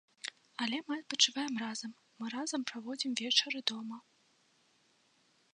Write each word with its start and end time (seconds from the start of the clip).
Але 0.65 0.77
мы 0.87 0.93
адпачываем 1.01 1.53
разам, 1.65 1.91
мы 2.21 2.25
разам 2.37 2.61
праводзім 2.71 3.11
вечары 3.23 3.59
дома. 3.73 4.03